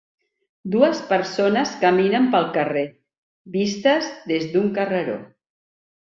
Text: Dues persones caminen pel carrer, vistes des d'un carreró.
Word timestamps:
Dues 0.75 1.01
persones 1.09 1.73
caminen 1.83 2.25
pel 2.35 2.47
carrer, 2.57 2.85
vistes 3.59 4.07
des 4.33 4.47
d'un 4.55 4.65
carreró. 4.79 5.19